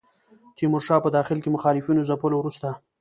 تیمورشاه 0.57 1.03
په 1.05 1.09
داخل 1.17 1.37
کې 1.41 1.53
مخالفینو 1.55 2.05
ځپلو 2.09 2.35
وروسته. 2.39 2.69